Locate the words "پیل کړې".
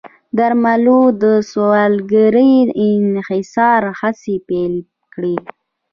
4.47-5.35